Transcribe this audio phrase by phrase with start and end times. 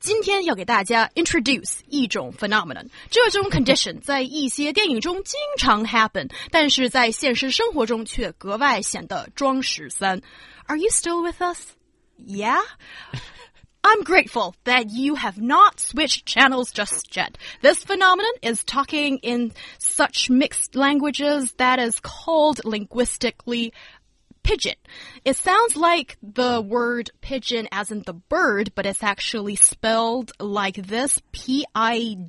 [0.00, 10.20] 今天要给大家 introduce 一种 phenomenon，这种 condition 在一些电影中经常 happen，但是在现实生活中却格外显得装十三。
[10.66, 11.72] Are you still with us?
[12.18, 12.60] Yeah.
[13.82, 17.34] I'm grateful that you have not switched channels just yet.
[17.60, 23.74] This phenomenon is talking in such mixed languages that is called linguistically
[24.43, 24.75] pidgin.
[25.25, 30.75] It sounds like the word pigeon as in the bird, but it's actually spelled like
[30.75, 32.27] this, P-I-D-G-I-N.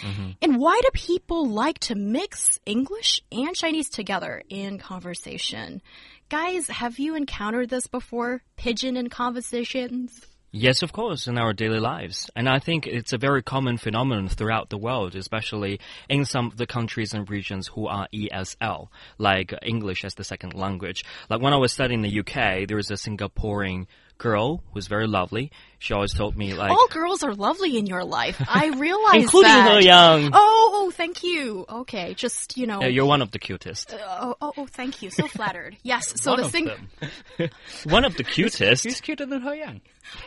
[0.00, 0.30] Mm-hmm.
[0.42, 5.82] And why do people like to mix English and Chinese together in conversation?
[6.28, 8.42] Guys, have you encountered this before?
[8.56, 10.26] Pidgin in conversations?
[10.56, 12.30] Yes, of course, in our daily lives.
[12.36, 16.58] And I think it's a very common phenomenon throughout the world, especially in some of
[16.58, 18.86] the countries and regions who are ESL,
[19.18, 21.04] like English as the second language.
[21.28, 25.06] Like when I was studying in the UK, there was a Singaporean girl was very
[25.06, 25.50] lovely.
[25.78, 28.40] She always told me like all girls are lovely in your life.
[28.48, 29.80] I realize including that.
[29.80, 30.30] He Yang.
[30.32, 31.66] Oh, oh, thank you.
[31.68, 32.80] Okay, just you know.
[32.80, 33.92] Yeah, you're one of the cutest.
[33.92, 35.10] Uh, oh, oh, oh, thank you.
[35.10, 35.76] So flattered.
[35.82, 36.20] Yes.
[36.22, 36.70] So one the thing.
[37.84, 38.84] one of the cutest.
[38.84, 39.80] Who's cuter than He Yang?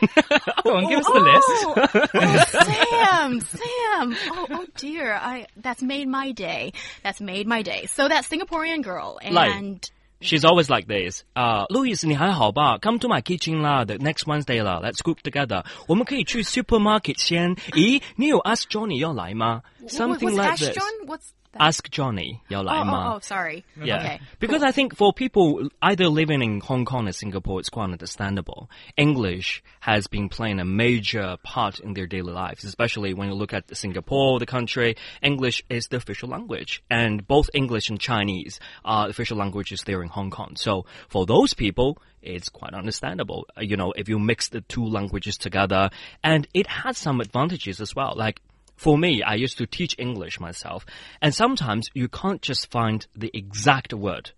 [0.64, 2.10] Go on, give us the list.
[2.14, 4.16] oh, Sam, Sam.
[4.32, 5.14] Oh, oh dear.
[5.14, 6.72] I that's made my day.
[7.02, 7.86] That's made my day.
[7.86, 9.34] So that Singaporean girl and.
[9.34, 9.90] Like,
[10.21, 11.23] She's always like this.
[11.35, 12.77] Uh, Louis, 你还好吧？
[12.81, 15.65] Come to my kitchen 啦，the next Wednesday 啦，Let's cook together.
[15.85, 17.55] 我们可以去 supermarket 先。
[17.73, 19.63] 咦，你有 ask Johnny 要来吗？
[19.87, 20.77] Something like this.
[21.05, 23.64] What's Ask Johnny oh, oh, oh, sorry.
[23.82, 23.98] Yeah.
[23.98, 24.20] Okay.
[24.38, 24.68] Because cool.
[24.68, 28.70] I think for people either living in Hong Kong or Singapore, it's quite understandable.
[28.96, 33.52] English has been playing a major part in their daily lives, especially when you look
[33.54, 34.96] at Singapore, the country.
[35.22, 40.08] English is the official language, and both English and Chinese are official languages there in
[40.08, 40.54] Hong Kong.
[40.56, 43.46] So for those people, it's quite understandable.
[43.58, 45.90] You know, if you mix the two languages together,
[46.22, 48.14] and it has some advantages as well.
[48.16, 48.40] Like
[48.78, 50.86] for me, I used to teach English myself,
[51.20, 54.30] and sometimes you can't just find the exact word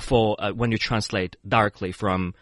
[0.00, 2.34] for uh, when you translate directly from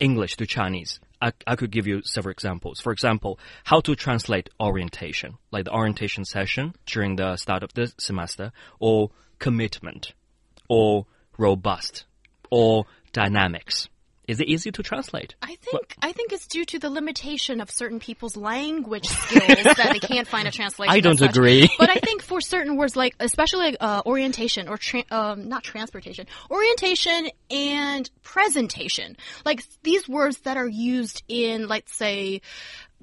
[0.00, 0.98] English to Chinese.
[1.20, 2.80] I, I could give you several examples.
[2.80, 7.92] For example, how to translate orientation, like the orientation session during the start of the
[7.98, 10.14] semester, or commitment,
[10.66, 11.04] or
[11.36, 12.06] robust,
[12.50, 13.90] or dynamics.
[14.28, 15.36] Is it easy to translate?
[15.40, 15.94] I think what?
[16.02, 20.26] I think it's due to the limitation of certain people's language skills that they can't
[20.26, 20.92] find a translation.
[20.92, 21.68] I don't agree.
[21.78, 26.26] but I think for certain words, like especially uh, orientation or tra um, not transportation,
[26.50, 32.40] orientation and presentation, like these words that are used in, let's say,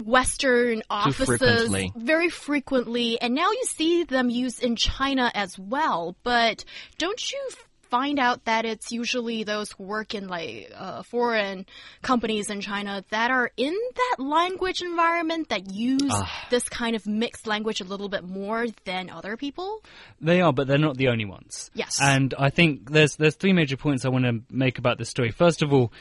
[0.04, 1.94] Western offices frequently.
[1.96, 6.16] very frequently, and now you see them used in China as well.
[6.24, 6.66] But
[6.98, 7.50] don't you
[7.94, 11.64] find out that it's usually those who work in like uh, foreign
[12.02, 17.06] companies in China that are in that language environment that use uh, this kind of
[17.06, 19.84] mixed language a little bit more than other people.
[20.20, 21.70] They are, but they're not the only ones.
[21.76, 22.00] Yes.
[22.02, 25.30] And I think there's there's three major points I want to make about this story.
[25.30, 25.94] First of all,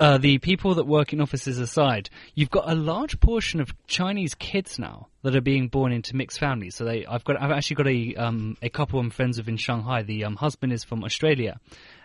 [0.00, 4.34] uh, the people that work in offices aside, you've got a large portion of Chinese
[4.34, 6.74] kids now that are being born into mixed families.
[6.74, 9.56] So they, I've got, I've actually got a um, a couple I'm friends with in
[9.56, 10.02] Shanghai.
[10.02, 11.60] The um, husband is from Australia,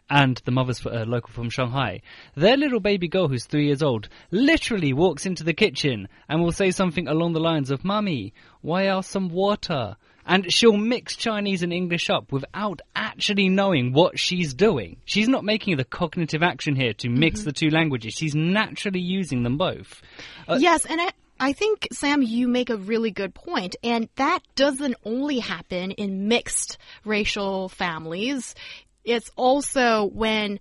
[0.10, 2.02] and the mother's uh, local from Shanghai.
[2.36, 6.52] Their little baby girl, who's three years old, literally walks into the kitchen and will
[6.52, 9.98] say something along the lines of, "Mummy, why are some water?"
[10.30, 14.98] And she'll mix Chinese and English up without actually knowing what she's doing.
[15.04, 17.46] She's not making the cognitive action here to mix mm -hmm.
[17.46, 18.14] the two languages.
[18.14, 20.02] She's naturally using them both.
[20.48, 21.10] Uh, yes, and I
[21.42, 26.28] I think, Sam, you make a really good point, and that doesn't only happen in
[26.28, 28.56] mixed racial families.
[29.04, 30.60] It's also when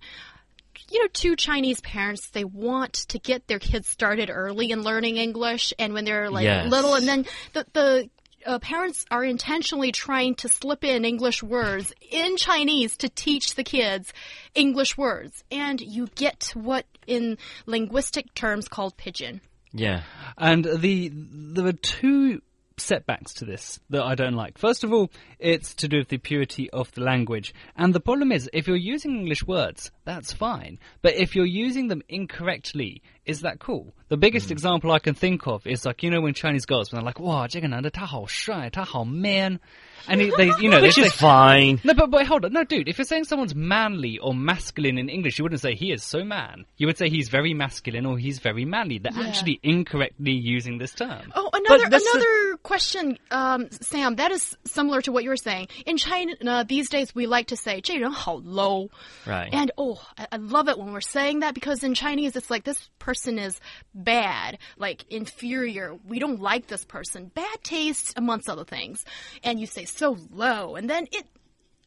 [0.91, 5.17] you know, two Chinese parents, they want to get their kids started early in learning
[5.17, 6.71] English, and when they're like yes.
[6.71, 8.09] little, and then the, the
[8.45, 13.63] uh, parents are intentionally trying to slip in English words in Chinese to teach the
[13.63, 14.13] kids
[14.55, 15.43] English words.
[15.51, 19.41] And you get what in linguistic terms called pidgin.
[19.71, 20.03] Yeah.
[20.37, 22.41] And the there are two
[22.78, 24.58] setbacks to this that I don't like.
[24.58, 25.08] First of all,
[25.38, 27.54] it's to do with the purity of the language.
[27.76, 30.80] And the problem is, if you're using English words, that's fine.
[31.00, 33.94] But if you're using them incorrectly is that cool?
[34.08, 36.98] The biggest example I can think of is like you know when Chinese girls when
[37.00, 39.60] they're like, "Wow, 这个男的他好帅，他好 man,"
[40.06, 41.80] and he- they you know they Which say, is fine.
[41.84, 42.52] no, but, but hold on.
[42.52, 45.90] No, dude, if you're saying someone's manly or masculine in English, you wouldn't say he
[45.90, 46.66] is so man.
[46.76, 48.98] You would say he's very masculine or he's very manly.
[48.98, 49.26] They're Yeah.
[49.26, 51.32] actually incorrectly using this term.
[51.34, 54.16] Oh, another this is- another question, um, Sam.
[54.16, 55.68] That is similar to what you were saying.
[55.86, 58.90] In China uh, these days, we like to say 这人好 low.
[59.26, 59.50] Right.
[59.52, 62.64] And oh, I, I love it when we're saying that because in Chinese, it's like
[62.64, 63.60] this person is
[63.94, 65.96] bad, like inferior.
[66.06, 67.30] We don't like this person.
[67.34, 69.04] Bad taste, amongst other things.
[69.42, 71.26] And you say so low, and then it.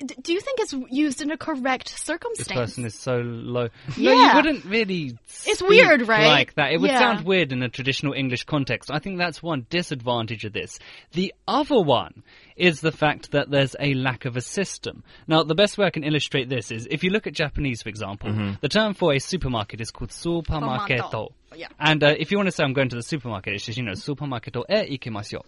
[0.02, 2.38] d- Do you think it's used in a correct circumstance?
[2.38, 2.60] This circumstance?
[2.70, 3.68] person is so low.
[3.96, 5.16] No, you wouldn't really.
[5.46, 6.26] It's weird, right?
[6.26, 6.98] Like that, it would Yeah.
[6.98, 8.90] sound weird in a traditional English context.
[8.90, 10.78] I think that's one disadvantage of this.
[11.12, 12.22] The other one
[12.56, 15.02] is the fact that there's a lack of a system.
[15.26, 17.88] Now, the best way I can illustrate this is if you look at Japanese, for
[17.88, 21.30] example, the term for a supermarket is called supermarketo.
[21.54, 21.68] Yeah.
[21.78, 23.84] And uh, if you want to say I'm going to the supermarket, it's just you
[23.84, 25.40] know supermarketo e ikimasu.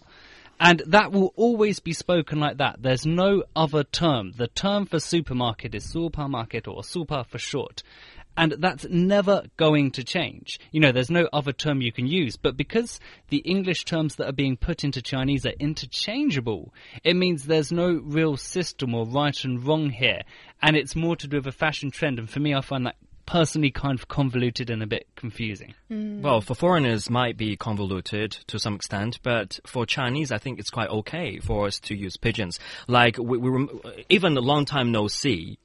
[0.59, 2.81] And that will always be spoken like that.
[2.81, 4.31] There's no other term.
[4.37, 7.83] The term for supermarket is supermarket or super for short.
[8.37, 10.59] And that's never going to change.
[10.71, 12.35] You know, there's no other term you can use.
[12.35, 12.99] But because
[13.29, 16.73] the English terms that are being put into Chinese are interchangeable,
[17.03, 20.23] it means there's no real system or right and wrong here.
[20.61, 22.19] And it's more to do with a fashion trend.
[22.19, 25.73] And for me, I find that personally kind of convoluted and a bit confusing.
[25.89, 26.21] Mm.
[26.21, 30.69] Well, for foreigners might be convoluted to some extent, but for Chinese, I think it's
[30.69, 32.59] quite okay for us to use pidgins.
[32.87, 35.57] Like we, we rem- even a long time no see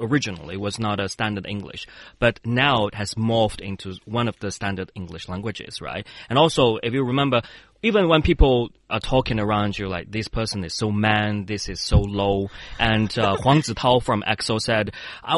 [0.00, 1.86] originally was not a standard English,
[2.18, 6.06] but now it has morphed into one of the standard English languages, right?
[6.28, 7.42] And also, if you remember,
[7.86, 11.80] even when people are talking around you, like this person is so man, this is
[11.80, 12.48] so low.
[12.80, 14.92] And uh, Huang Zitao from EXO said,
[15.22, 15.36] ah,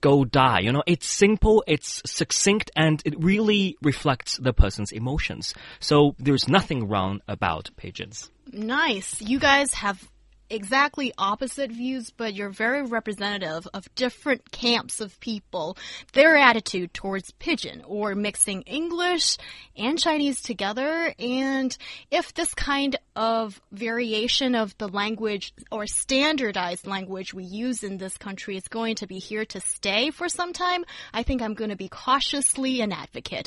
[0.00, 0.60] go die.
[0.60, 5.54] You know, it's simple, it's succinct, and it really reflects the person's emotions.
[5.80, 8.30] So there's nothing wrong about pidgins.
[8.52, 9.22] Nice.
[9.22, 10.10] You guys have
[10.52, 15.76] exactly opposite views, but you're very representative of different camps of people,
[16.12, 19.38] their attitude towards pidgin or mixing English
[19.76, 21.14] and Chinese together.
[21.18, 21.76] And
[22.10, 28.16] if this kind of variation of the language or standardized language we use in this
[28.18, 31.70] country is going to be here to stay for some time, I think I'm going
[31.70, 33.40] to be cautiously an advocate.